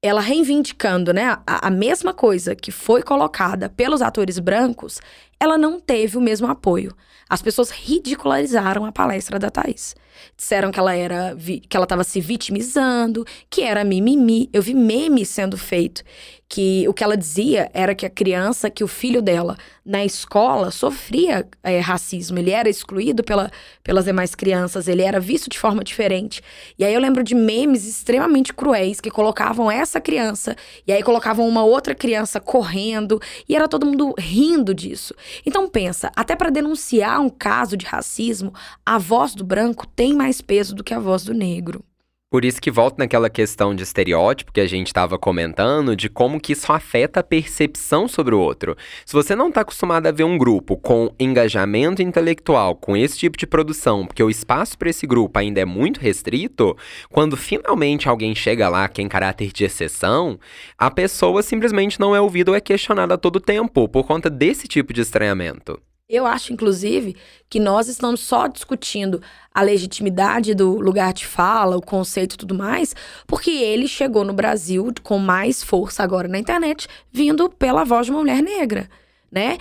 [0.00, 4.98] ela reivindicando, né, a, a, mesma coisa que foi colocada pelos atores brancos,
[5.38, 6.96] ela não teve o mesmo apoio.
[7.28, 9.94] As pessoas ridicularizaram a palestra da Thaís.
[10.34, 11.36] Disseram que ela era
[11.68, 14.48] que ela estava se vitimizando, que era mimimi.
[14.54, 16.02] Eu vi memes sendo feito
[16.48, 20.70] que o que ela dizia era que a criança, que o filho dela na escola
[20.70, 23.50] sofria é, racismo, ele era excluído pela,
[23.82, 26.40] pelas demais crianças, ele era visto de forma diferente.
[26.78, 30.56] E aí eu lembro de memes extremamente cruéis que colocavam essa criança
[30.86, 35.14] e aí colocavam uma outra criança correndo e era todo mundo rindo disso.
[35.44, 38.52] Então pensa, até para denunciar um caso de racismo,
[38.84, 41.84] a voz do branco tem mais peso do que a voz do negro.
[42.28, 46.40] Por isso que volta naquela questão de estereótipo que a gente estava comentando, de como
[46.40, 48.76] que isso afeta a percepção sobre o outro.
[49.04, 53.38] Se você não está acostumado a ver um grupo com engajamento intelectual, com esse tipo
[53.38, 56.76] de produção, porque o espaço para esse grupo ainda é muito restrito,
[57.10, 60.36] quando finalmente alguém chega lá que é em caráter de exceção,
[60.76, 64.66] a pessoa simplesmente não é ouvida ou é questionada a todo tempo por conta desse
[64.66, 65.80] tipo de estranhamento.
[66.08, 67.16] Eu acho, inclusive,
[67.50, 69.20] que nós estamos só discutindo
[69.52, 72.94] a legitimidade do lugar de fala, o conceito e tudo mais,
[73.26, 78.12] porque ele chegou no Brasil com mais força agora na internet, vindo pela voz de
[78.12, 78.88] uma mulher negra.
[79.32, 79.58] Né?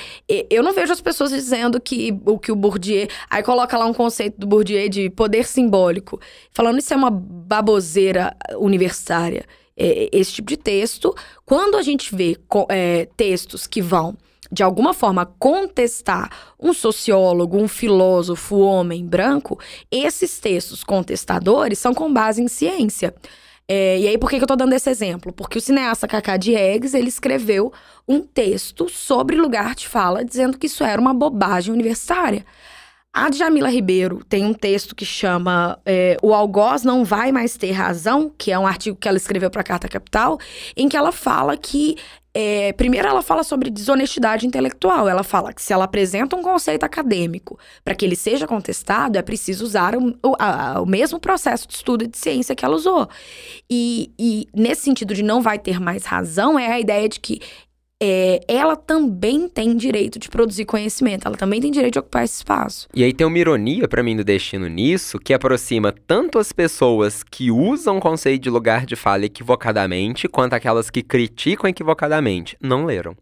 [0.48, 3.08] Eu não vejo as pessoas dizendo que o que o Bourdieu.
[3.28, 8.38] Aí coloca lá um conceito do Bourdieu de poder simbólico, falando isso é uma baboseira
[8.60, 9.46] universitária.
[9.76, 12.38] É, esse tipo de texto, quando a gente vê
[12.70, 14.16] é, textos que vão
[14.52, 16.30] de alguma forma contestar
[16.60, 19.60] um sociólogo, um filósofo, homem branco,
[19.92, 23.14] esses textos contestadores são com base em ciência.
[23.68, 25.34] É, e aí, por que, que eu tô dando esse exemplo?
[25.34, 27.74] Porque o cineasta Cacá Diegues, ele escreveu
[28.08, 32.46] um texto sobre lugar de fala, dizendo que isso era uma bobagem universitária.
[33.12, 37.72] A Djamila Ribeiro tem um texto que chama é, O Algoz Não Vai Mais Ter
[37.72, 40.38] Razão, que é um artigo que ela escreveu para a Carta Capital,
[40.76, 41.96] em que ela fala que
[42.38, 45.08] é, primeiro, ela fala sobre desonestidade intelectual.
[45.08, 49.22] Ela fala que se ela apresenta um conceito acadêmico para que ele seja contestado, é
[49.22, 52.76] preciso usar o, o, a, o, mesmo processo de estudo e de ciência que ela
[52.76, 53.08] usou.
[53.70, 57.40] E, e, nesse sentido de não vai ter mais razão, é a ideia de que
[58.02, 62.38] é, ela também tem direito de produzir conhecimento, ela também tem direito de ocupar esse
[62.38, 62.88] espaço.
[62.94, 67.24] E aí tem uma ironia para mim do destino nisso, que aproxima tanto as pessoas
[67.24, 72.58] que usam o conceito de lugar de fala equivocadamente, quanto aquelas que criticam equivocadamente.
[72.62, 73.16] Não leram.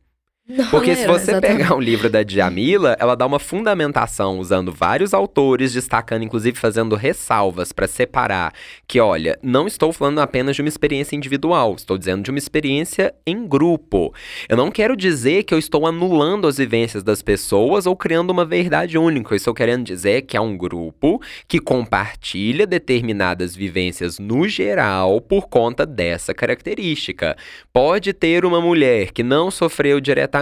[0.45, 1.57] Não Porque se você exatamente.
[1.57, 6.97] pegar um livro da Djamila, ela dá uma fundamentação usando vários autores, destacando, inclusive fazendo
[6.97, 8.53] ressalvas para separar
[8.85, 13.15] que, olha, não estou falando apenas de uma experiência individual, estou dizendo de uma experiência
[13.25, 14.13] em grupo.
[14.49, 18.43] Eu não quero dizer que eu estou anulando as vivências das pessoas ou criando uma
[18.43, 19.33] verdade única.
[19.33, 25.47] Eu estou querendo dizer que é um grupo que compartilha determinadas vivências no geral por
[25.47, 27.37] conta dessa característica.
[27.71, 30.32] Pode ter uma mulher que não sofreu diretamente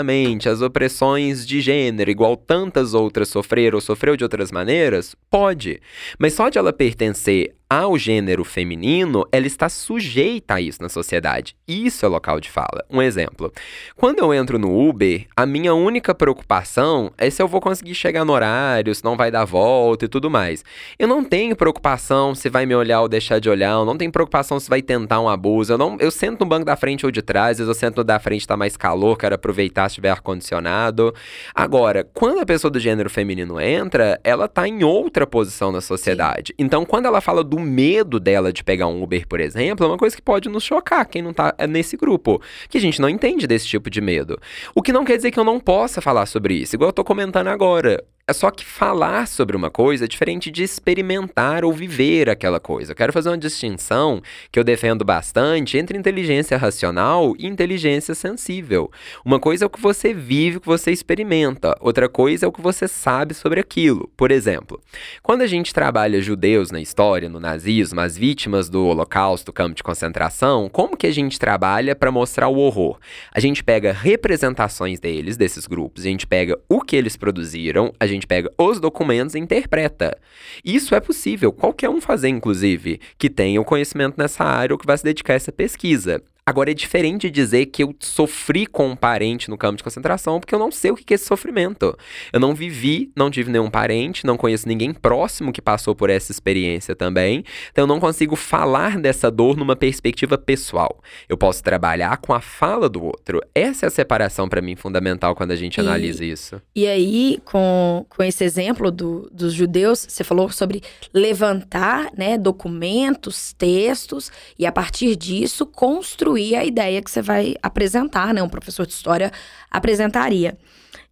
[0.47, 5.15] as opressões de gênero, igual tantas outras sofreram ou sofreu de outras maneiras?
[5.30, 5.82] Pode.
[6.17, 11.55] Mas só de ela pertencer ao gênero feminino, ela está sujeita a isso na sociedade.
[11.65, 12.84] Isso é local de fala.
[12.89, 13.49] Um exemplo.
[13.95, 18.25] Quando eu entro no Uber, a minha única preocupação é se eu vou conseguir chegar
[18.25, 20.65] no horário, se não vai dar volta e tudo mais.
[20.99, 24.12] Eu não tenho preocupação se vai me olhar ou deixar de olhar, eu não tenho
[24.12, 25.71] preocupação se vai tentar um abuso.
[25.71, 28.19] Eu, não, eu sento no banco da frente ou de trás, eu sento no da
[28.19, 31.15] frente, tá mais calor, quero aproveitar se tiver ar-condicionado.
[31.55, 36.53] Agora, quando a pessoa do gênero feminino entra, ela tá em outra posição na sociedade.
[36.60, 39.97] Então, quando ela fala do medo dela de pegar um Uber, por exemplo, é uma
[39.97, 42.41] coisa que pode nos chocar, quem não tá nesse grupo.
[42.69, 44.39] Que a gente não entende desse tipo de medo.
[44.76, 47.04] O que não quer dizer que eu não possa falar sobre isso, igual eu tô
[47.04, 48.04] comentando agora.
[48.27, 52.91] É só que falar sobre uma coisa é diferente de experimentar ou viver aquela coisa.
[52.91, 58.91] Eu quero fazer uma distinção que eu defendo bastante entre inteligência racional e inteligência sensível.
[59.25, 61.75] Uma coisa é o que você vive, o que você experimenta.
[61.79, 64.10] Outra coisa é o que você sabe sobre aquilo.
[64.15, 64.79] Por exemplo,
[65.23, 69.84] quando a gente trabalha judeus na história, no nazismo, as vítimas do holocausto, campo de
[69.84, 72.99] concentração, como que a gente trabalha para mostrar o horror?
[73.34, 78.05] A gente pega representações deles, desses grupos, a gente pega o que eles produziram, a
[78.07, 80.17] gente pega os documentos e interpreta.
[80.63, 84.86] Isso é possível, qualquer um fazer, inclusive, que tenha o conhecimento nessa área ou que
[84.86, 86.21] vai se dedicar a essa pesquisa.
[86.51, 90.53] Agora, é diferente dizer que eu sofri com um parente no campo de concentração, porque
[90.53, 91.97] eu não sei o que é esse sofrimento.
[92.33, 96.29] Eu não vivi, não tive nenhum parente, não conheço ninguém próximo que passou por essa
[96.31, 97.45] experiência também.
[97.71, 101.01] Então, eu não consigo falar dessa dor numa perspectiva pessoal.
[101.29, 103.39] Eu posso trabalhar com a fala do outro.
[103.55, 106.61] Essa é a separação, para mim, fundamental quando a gente E- analisa isso.
[106.75, 110.81] E aí, com, com esse exemplo do- dos judeus, você falou sobre
[111.13, 118.34] levantar né, documentos, textos, e a partir disso construir a ideia que você vai apresentar,
[118.34, 118.41] né?
[118.41, 119.32] Um professor de história
[119.69, 120.58] apresentaria.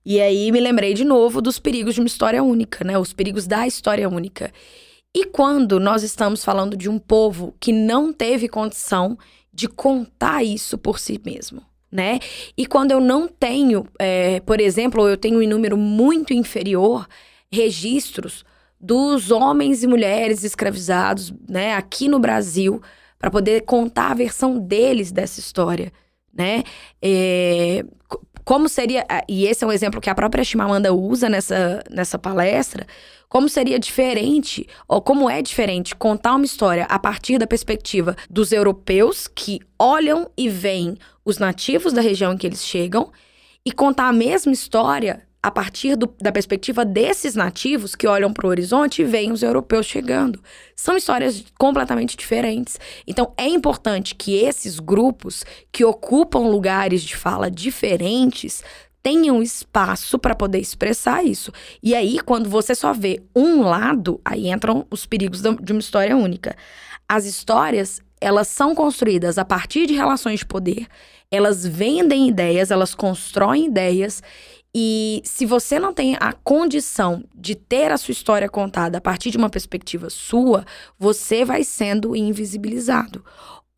[0.06, 2.98] E aí me lembrei de novo dos perigos de uma história única, né?
[2.98, 4.52] Os perigos da história única.
[5.16, 9.18] E quando nós estamos falando de um povo que não teve condição
[9.54, 11.62] de contar isso por si mesmo,
[11.92, 12.20] né?
[12.58, 17.08] E quando eu não tenho, é, por exemplo, eu tenho um número muito inferior,
[17.52, 18.46] registros
[18.80, 22.82] dos homens e mulheres escravizados, né, aqui no Brasil,
[23.20, 25.92] para poder contar a versão deles dessa história,
[26.34, 26.64] né?
[27.02, 31.84] É, co- como seria, e esse é um exemplo que a própria Chimamanda usa nessa,
[31.92, 32.88] nessa palestra,
[33.28, 38.52] como seria diferente, ou como é diferente contar uma história a partir da perspectiva dos
[38.52, 43.12] europeus que olham e veem os nativos da região em que eles chegam
[43.64, 48.46] e contar a mesma história a partir do- da perspectiva desses nativos que olham para
[48.46, 50.42] o horizonte e veem os europeus chegando.
[50.76, 52.78] São histórias completamente diferentes.
[53.08, 58.62] Então é importante que esses grupos que ocupam lugares de fala diferentes
[59.02, 61.54] tenham espaço para poder expressar isso.
[61.82, 66.18] E aí, quando você só vê um lado, aí entram os perigos de uma história
[66.18, 66.54] única.
[67.08, 70.86] As histórias, elas são construídas a partir de relações de poder,
[71.32, 74.22] elas vendem ideias, elas constroem ideias.
[74.74, 79.32] E se você não tem a condição de ter a sua história contada a partir
[79.32, 80.64] de uma perspectiva sua,
[80.98, 83.26] você vai sendo invisibilizado.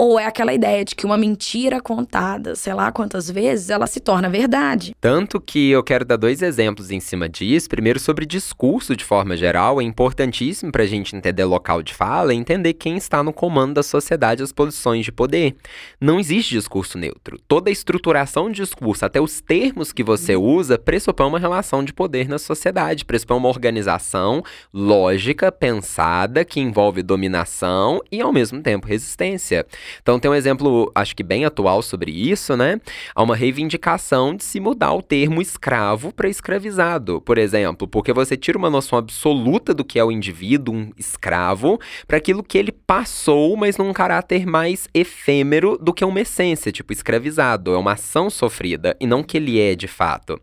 [0.04, 4.00] Ou é aquela ideia de que uma mentira contada, sei lá quantas vezes, ela se
[4.00, 4.96] torna verdade.
[5.00, 7.70] Tanto que eu quero dar dois exemplos em cima disso.
[7.70, 9.80] Primeiro, sobre discurso de forma geral.
[9.80, 13.76] É importantíssimo para a gente entender local de fala e entender quem está no comando
[13.76, 15.56] da sociedade as posições de poder.
[16.00, 17.40] Não existe discurso neutro.
[17.48, 21.94] Toda a estruturação de discurso, até os termos que você usa, pressupõe uma relação de
[21.94, 24.42] poder na sociedade, pressupõe uma organização
[24.74, 29.64] lógica, pensada, que envolve dominação e, ao mesmo tempo, resistência.
[30.02, 32.80] Então, tem um exemplo, acho que bem atual sobre isso, né?
[33.16, 38.38] Há uma reivindicação de se mudar o termo escravo para escravizado, por exemplo, porque você
[38.38, 42.72] tira uma noção absoluta do que é o indivíduo, um escravo, para aquilo que ele
[42.72, 47.74] passou, mas num caráter mais efêmero do que uma essência, tipo escravizado.
[47.74, 50.40] É uma ação sofrida e não que ele é de fato.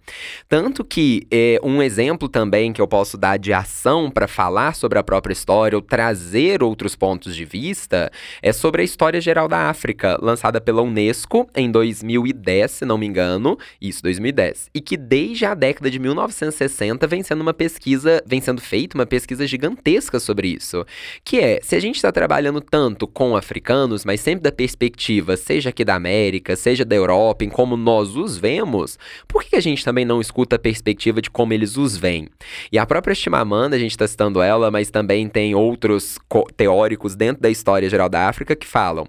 [0.48, 4.98] Tanto que é, um exemplo também que eu posso dar de ação para falar sobre
[4.98, 8.10] a própria história ou trazer outros pontos de vista
[8.42, 13.04] é sobre a história Geral da África, lançada pela Unesco em 2010, se não me
[13.04, 18.40] engano, isso, 2010, e que desde a década de 1960 vem sendo uma pesquisa, vem
[18.40, 20.82] sendo feita uma pesquisa gigantesca sobre isso,
[21.22, 25.68] que é, se a gente está trabalhando tanto com africanos, mas sempre da perspectiva, seja
[25.68, 29.84] aqui da América, seja da Europa, em como nós os vemos, por que a gente
[29.84, 32.30] também não escuta a perspectiva de como eles os veem?
[32.72, 36.16] E a própria Chimamanda, a gente está citando ela, mas também tem outros
[36.56, 39.06] teóricos dentro da história geral da África que falam.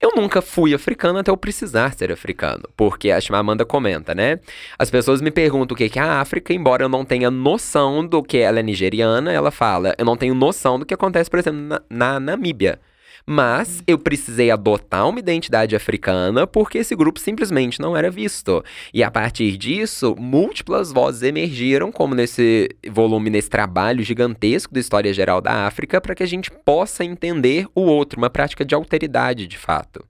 [0.00, 4.40] Eu nunca fui africano até eu precisar ser africano, porque a Chimamanda comenta, né?
[4.78, 8.22] As pessoas me perguntam o que é a África, embora eu não tenha noção do
[8.22, 11.60] que ela é nigeriana, ela fala, eu não tenho noção do que acontece, por exemplo,
[11.60, 12.80] na, na Namíbia.
[13.26, 18.64] Mas eu precisei adotar uma identidade africana porque esse grupo simplesmente não era visto.
[18.92, 25.12] E a partir disso, múltiplas vozes emergiram, como nesse volume, nesse trabalho gigantesco da história
[25.12, 29.46] geral da África, para que a gente possa entender o outro, uma prática de alteridade,
[29.46, 30.04] de fato.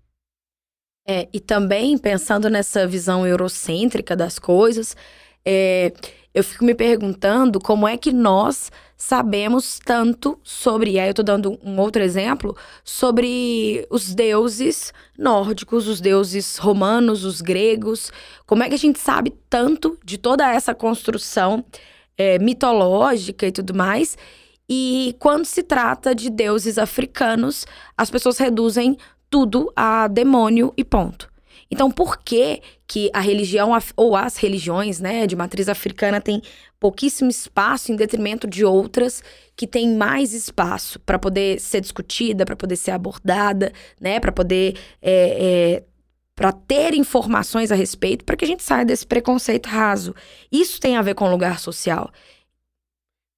[1.06, 4.96] É, e também pensando nessa visão eurocêntrica das coisas,
[5.44, 5.92] é,
[6.32, 11.22] eu fico me perguntando como é que nós sabemos tanto sobre, e aí eu tô
[11.22, 18.12] dando um outro exemplo, sobre os deuses nórdicos, os deuses romanos, os gregos.
[18.46, 21.64] Como é que a gente sabe tanto de toda essa construção
[22.14, 24.18] é, mitológica e tudo mais?
[24.68, 28.98] E quando se trata de deuses africanos, as pessoas reduzem
[29.30, 31.29] tudo a demônio e ponto.
[31.70, 36.42] Então, por que que a religião ou as religiões, né, de matriz africana têm
[36.80, 39.22] pouquíssimo espaço em detrimento de outras
[39.54, 44.76] que têm mais espaço para poder ser discutida, para poder ser abordada, né, para poder
[45.00, 45.84] é, é,
[46.34, 50.14] para ter informações a respeito, para que a gente saia desse preconceito raso.
[50.50, 52.10] Isso tem a ver com lugar social.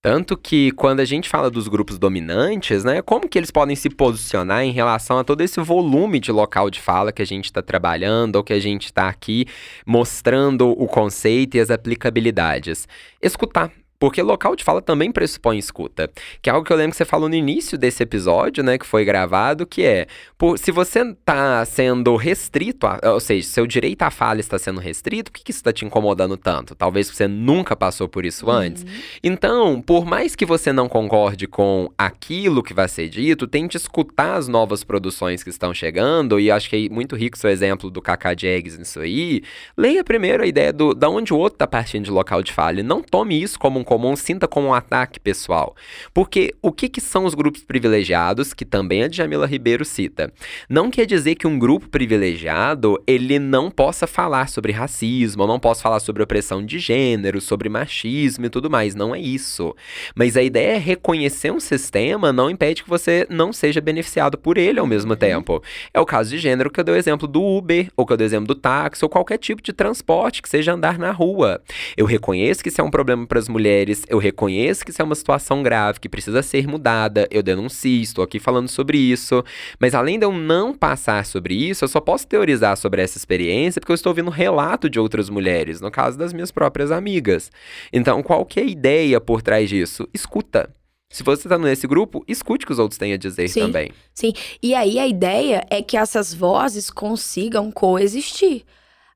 [0.03, 3.89] Tanto que quando a gente fala dos grupos dominantes, né, como que eles podem se
[3.89, 7.63] posicionar em relação a todo esse volume de local de fala que a gente está
[7.63, 9.47] trabalhando ou que a gente está aqui
[9.87, 12.89] mostrando o conceito e as aplicabilidades?
[13.23, 13.71] Escutar,
[14.03, 16.11] porque local de fala também pressupõe escuta.
[16.43, 18.77] Que é algo que eu lembro que você falou no início desse episódio, né?
[18.77, 23.65] Que foi gravado, que é por, se você está sendo restrito, a, ou seja, seu
[23.65, 26.75] direito à fala está sendo restrito, por que, que isso está te incomodando tanto?
[26.75, 28.53] Talvez você nunca passou por isso uhum.
[28.53, 28.85] antes.
[29.23, 34.35] Então, por mais que você não concorde com aquilo que vai ser dito, tente escutar
[34.35, 38.03] as novas produções que estão chegando, e acho que é muito rico seu exemplo do
[38.03, 39.45] Kaká Jags nisso aí.
[39.77, 42.81] Leia primeiro a ideia do da onde o outro está partindo de local de fala,
[42.81, 45.77] e não tome isso como um comum sinta como um ataque pessoal.
[46.15, 50.33] Porque o que, que são os grupos privilegiados, que também a Djamila Ribeiro cita?
[50.67, 55.83] Não quer dizer que um grupo privilegiado ele não possa falar sobre racismo, não possa
[55.83, 58.95] falar sobre opressão de gênero, sobre machismo e tudo mais.
[58.95, 59.77] Não é isso.
[60.15, 64.57] Mas a ideia é reconhecer um sistema não impede que você não seja beneficiado por
[64.57, 65.19] ele ao mesmo uhum.
[65.19, 65.63] tempo.
[65.93, 68.17] É o caso de gênero que eu dei o exemplo do Uber, ou que eu
[68.17, 71.61] dei o exemplo do táxi, ou qualquer tipo de transporte que seja andar na rua.
[71.95, 75.03] Eu reconheço que isso é um problema para as mulheres mulheres, eu reconheço que isso
[75.03, 79.45] é uma situação grave, que precisa ser mudada, eu denuncio, estou aqui falando sobre isso,
[79.79, 83.81] mas além de eu não passar sobre isso, eu só posso teorizar sobre essa experiência
[83.81, 87.51] porque eu estou ouvindo relato de outras mulheres, no caso das minhas próprias amigas.
[87.93, 90.09] Então, qual que é a ideia por trás disso?
[90.15, 90.71] Escuta.
[91.11, 93.91] Se você está nesse grupo, escute o que os outros têm a dizer sim, também.
[94.15, 94.33] Sim.
[94.63, 98.65] E aí a ideia é que essas vozes consigam coexistir.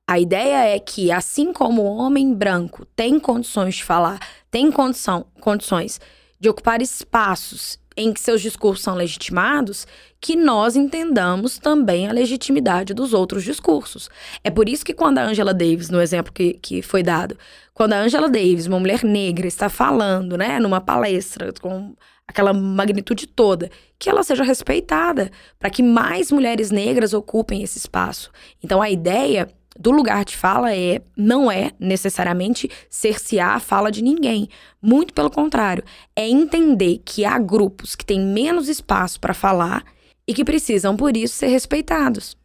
[0.09, 4.21] A ideia é que, assim como o homem branco tem condições de falar,
[4.53, 6.01] tem condição, condições
[6.38, 9.85] de ocupar espaços em que seus discursos são legitimados,
[10.21, 14.09] que nós entendamos também a legitimidade dos outros discursos.
[14.45, 17.37] É por isso que quando a Angela Davis, no exemplo que, que foi dado,
[17.75, 21.97] quando a Angela Davis, uma mulher negra, está falando, né, numa palestra com
[22.29, 28.31] aquela magnitude toda, que ela seja respeitada, para que mais mulheres negras ocupem esse espaço.
[28.62, 34.03] Então a ideia do lugar de fala é não é necessariamente cercear a fala de
[34.03, 34.49] ninguém.
[34.81, 35.85] Muito pelo contrário,
[36.15, 39.85] é entender que há grupos que têm menos espaço para falar
[40.27, 42.37] e que precisam por isso ser respeitados.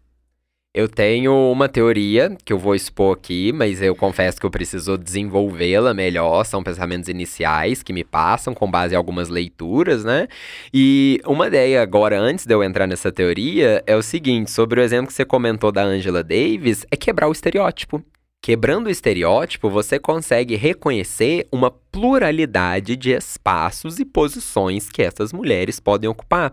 [0.74, 4.98] Eu tenho uma teoria que eu vou expor aqui, mas eu confesso que eu preciso
[4.98, 6.46] desenvolvê-la melhor.
[6.46, 10.30] São pensamentos iniciais que me passam com base em algumas leituras, né?
[10.74, 14.84] E uma ideia agora, antes de eu entrar nessa teoria, é o seguinte: sobre o
[14.84, 18.02] exemplo que você comentou da Angela Davis, é quebrar o estereótipo.
[18.44, 25.80] Quebrando o estereótipo, você consegue reconhecer uma pluralidade de espaços e posições que essas mulheres
[25.80, 26.52] podem ocupar.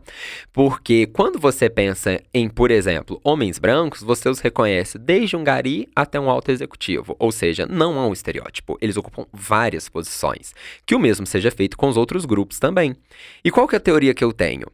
[0.52, 5.88] Porque quando você pensa em, por exemplo, homens brancos, você os reconhece desde um gari
[5.96, 7.16] até um alto executivo.
[7.18, 8.76] Ou seja, não há um estereótipo.
[8.82, 10.52] Eles ocupam várias posições.
[10.84, 12.94] Que o mesmo seja feito com os outros grupos também.
[13.42, 14.66] E qual que é a teoria que eu tenho?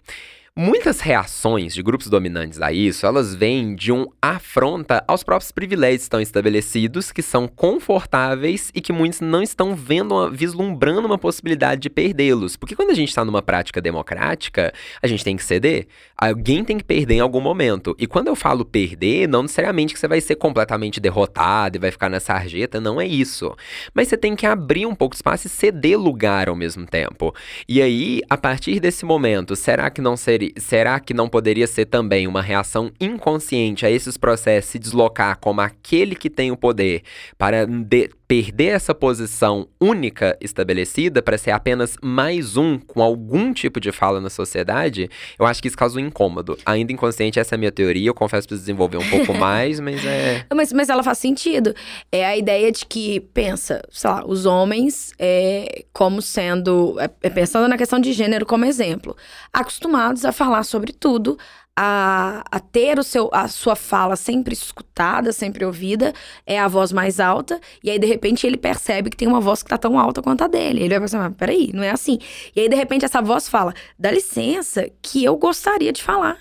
[0.57, 6.03] Muitas reações de grupos dominantes a isso, elas vêm de um afronta aos próprios privilégios
[6.03, 11.81] que estão estabelecidos, que são confortáveis e que muitos não estão vendo, vislumbrando uma possibilidade
[11.81, 12.57] de perdê-los.
[12.57, 15.89] Porque quando a gente está numa prática democrática, a gente tem que ceder.
[16.17, 17.97] Alguém tem que perder em algum momento.
[17.99, 21.91] E quando eu falo perder, não necessariamente que você vai ser completamente derrotado e vai
[21.91, 23.53] ficar na sarjeta, não é isso.
[23.93, 27.35] Mas você tem que abrir um pouco de espaço e ceder lugar ao mesmo tempo.
[27.69, 31.87] E aí, a partir desse momento, será que não seria será que não poderia ser
[31.87, 37.03] também uma reação inconsciente a esses processos se deslocar como aquele que tem o poder
[37.39, 43.79] para de, perder essa posição única estabelecida para ser apenas mais um com algum tipo
[43.79, 46.59] de fala na sociedade, eu acho que isso causa um incômodo.
[46.65, 50.05] Ainda inconsciente, essa é a minha teoria, eu confesso para desenvolver um pouco mais, mas
[50.05, 50.47] é.
[50.55, 51.75] Mas, mas ela faz sentido.
[52.11, 56.99] É a ideia de que, pensa, sei lá, os homens é, como sendo.
[56.99, 59.17] É, é pensando na questão de gênero como exemplo,
[59.53, 61.37] acostumados a falar sobre tudo,
[61.77, 66.13] a, a, ter o seu, a sua fala sempre escutada, sempre ouvida,
[66.47, 69.63] é a voz mais alta, e aí de repente ele percebe que tem uma voz
[69.63, 70.81] que tá tão alta quanto a dele.
[70.81, 72.19] Ele vai pensar, mas peraí, não é assim.
[72.55, 76.39] E aí de repente essa voz fala, dá licença, que eu gostaria de falar.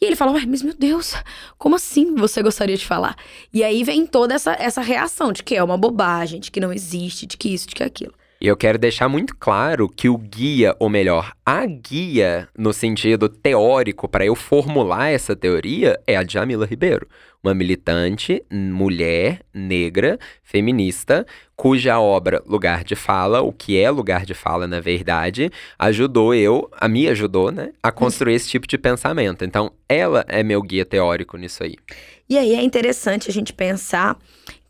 [0.00, 1.14] E ele fala, mas meu Deus,
[1.58, 3.16] como assim você gostaria de falar?
[3.52, 6.72] E aí vem toda essa, essa reação de que é uma bobagem, de que não
[6.72, 8.14] existe, de que isso, de que aquilo.
[8.40, 13.28] E eu quero deixar muito claro que o guia, ou melhor, a guia no sentido
[13.28, 17.08] teórico para eu formular essa teoria é a Jamila Ribeiro,
[17.42, 21.26] uma militante, mulher, negra, feminista,
[21.56, 26.70] cuja obra Lugar de Fala, o que é Lugar de Fala na verdade, ajudou eu,
[26.78, 29.44] a me ajudou, né, a construir esse tipo de pensamento.
[29.44, 31.74] Então, ela é meu guia teórico nisso aí.
[32.30, 34.16] E aí é interessante a gente pensar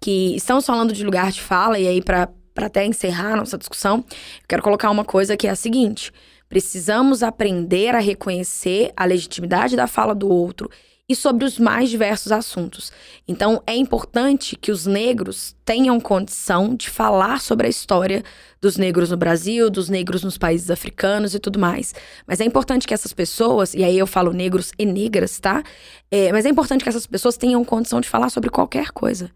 [0.00, 2.28] que estamos falando de lugar de fala e aí para
[2.59, 4.04] para até encerrar nossa discussão,
[4.48, 6.12] quero colocar uma coisa que é a seguinte:
[6.48, 10.68] precisamos aprender a reconhecer a legitimidade da fala do outro
[11.09, 12.90] e sobre os mais diversos assuntos.
[13.28, 18.24] Então, é importante que os negros tenham condição de falar sobre a história
[18.61, 21.94] dos negros no Brasil, dos negros nos países africanos e tudo mais.
[22.26, 25.62] Mas é importante que essas pessoas, e aí eu falo negros e negras, tá?
[26.11, 29.30] É, mas é importante que essas pessoas tenham condição de falar sobre qualquer coisa.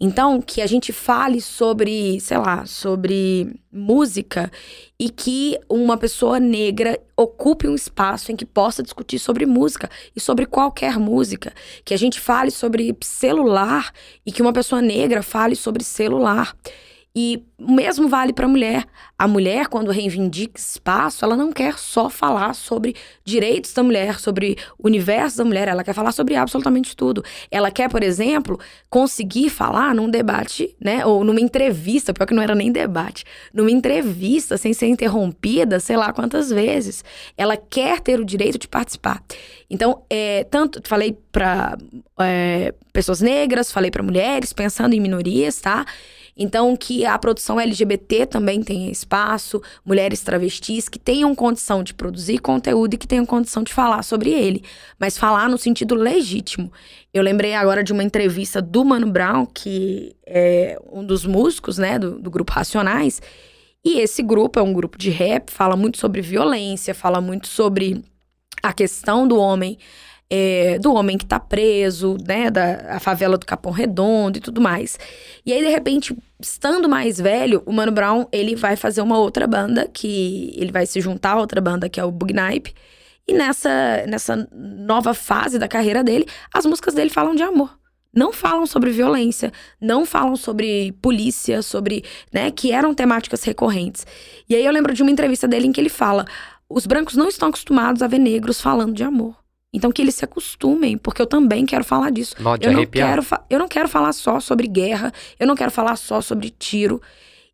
[0.00, 4.50] Então, que a gente fale sobre, sei lá, sobre música
[4.98, 10.20] e que uma pessoa negra ocupe um espaço em que possa discutir sobre música e
[10.20, 11.52] sobre qualquer música.
[11.84, 13.92] Que a gente fale sobre celular
[14.24, 16.56] e que uma pessoa negra fale sobre celular.
[17.20, 18.86] E o mesmo vale para a mulher.
[19.18, 22.94] A mulher, quando reivindica espaço, ela não quer só falar sobre
[23.24, 27.24] direitos da mulher, sobre o universo da mulher, ela quer falar sobre absolutamente tudo.
[27.50, 32.42] Ela quer, por exemplo, conseguir falar num debate, né, ou numa entrevista, pior que não
[32.42, 37.02] era nem debate, numa entrevista sem ser interrompida, sei lá quantas vezes.
[37.36, 39.24] Ela quer ter o direito de participar.
[39.68, 41.76] Então, é, tanto falei para
[42.20, 45.84] é, pessoas negras, falei para mulheres, pensando em minorias, tá?
[46.38, 52.38] Então, que a produção LGBT também tenha espaço, mulheres travestis que tenham condição de produzir
[52.38, 54.62] conteúdo e que tenham condição de falar sobre ele,
[55.00, 56.72] mas falar no sentido legítimo.
[57.12, 61.98] Eu lembrei agora de uma entrevista do Mano Brown, que é um dos músicos, né,
[61.98, 63.20] do, do grupo Racionais,
[63.84, 68.04] e esse grupo é um grupo de rap, fala muito sobre violência, fala muito sobre
[68.62, 69.78] a questão do homem
[70.30, 74.60] é, do homem que tá preso, né, da a favela do Capão Redondo e tudo
[74.60, 74.98] mais.
[75.44, 79.46] E aí, de repente, estando mais velho, o Mano Brown, ele vai fazer uma outra
[79.46, 82.74] banda, que ele vai se juntar a outra banda, que é o Bugnipe.
[83.26, 87.78] E nessa, nessa nova fase da carreira dele, as músicas dele falam de amor.
[88.14, 92.02] Não falam sobre violência, não falam sobre polícia, sobre,
[92.32, 94.06] né, que eram temáticas recorrentes.
[94.48, 96.24] E aí eu lembro de uma entrevista dele em que ele fala:
[96.68, 99.36] os brancos não estão acostumados a ver negros falando de amor.
[99.72, 102.34] Então que eles se acostumem, porque eu também quero falar disso.
[102.66, 106.20] Eu, não quero eu não quero falar só sobre guerra, eu não quero falar só
[106.20, 107.00] sobre tiro.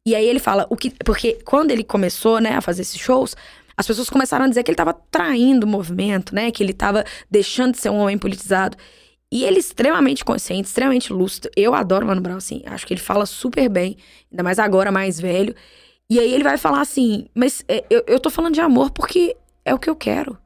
[0.06, 3.34] E aí ele fala o que porque quando ele começou, né, a fazer esses shows,
[3.76, 7.04] as pessoas começaram a dizer que ele estava traindo o movimento, né, que ele estava
[7.30, 8.76] deixando de ser um homem politizado.
[9.32, 11.50] E ele é extremamente consciente, extremamente lúcido.
[11.56, 12.62] Eu adoro Mano Brown, assim.
[12.66, 13.96] Acho que ele fala super bem,
[14.30, 15.54] ainda mais agora, mais velho.
[16.08, 19.36] E aí ele vai falar assim: Mas é, eu, eu tô falando de amor porque
[19.64, 20.38] é o que eu quero.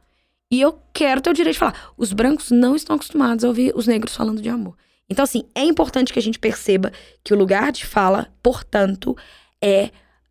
[0.50, 1.92] E eu quero ter o direito de falar.
[1.96, 4.76] Os brancos não estão acostumados a ouvir os negros falando de amor.
[5.08, 6.92] Então, assim, é importante que a gente perceba
[7.24, 9.16] que o lugar de fala, portanto,
[9.62, 9.90] é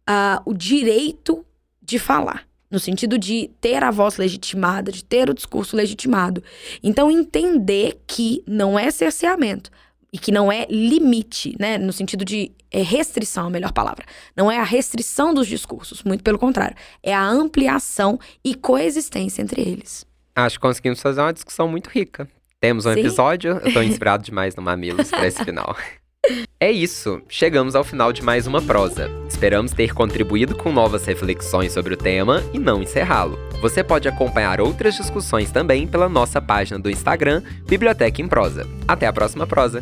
[0.10, 1.46] uh, o direito
[1.82, 2.48] de falar.
[2.70, 6.44] No sentido de ter a voz legitimada, de ter o discurso legitimado.
[6.84, 9.72] Então, entender que não é cerceamento
[10.12, 11.78] e que não é limite, né?
[11.78, 14.06] No sentido de é restrição, a melhor palavra.
[14.36, 16.76] Não é a restrição dos discursos, muito pelo contrário.
[17.02, 20.07] É a ampliação e coexistência entre eles.
[20.38, 22.28] Acho que conseguimos fazer uma discussão muito rica.
[22.60, 23.00] Temos um Sim.
[23.00, 25.76] episódio, eu tô inspirado demais no Mamilos pra esse final.
[26.60, 29.10] É isso, chegamos ao final de mais uma prosa.
[29.30, 33.40] Esperamos ter contribuído com novas reflexões sobre o tema e não encerrá-lo.
[33.62, 38.68] Você pode acompanhar outras discussões também pela nossa página do Instagram, Biblioteca em Prosa.
[38.86, 39.82] Até a próxima prosa!